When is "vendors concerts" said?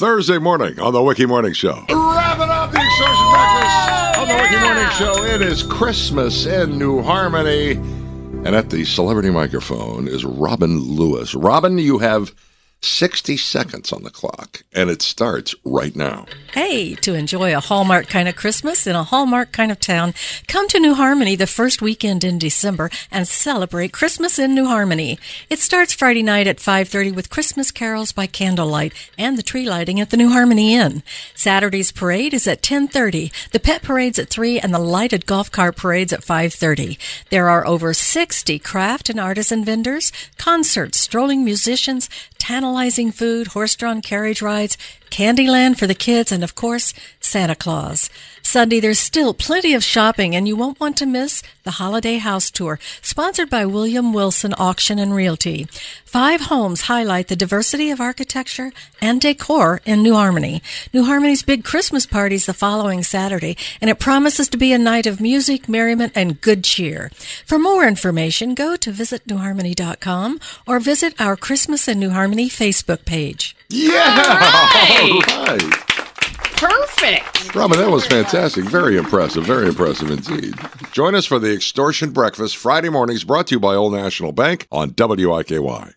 39.64-40.98